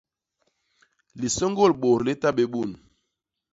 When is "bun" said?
2.51-2.69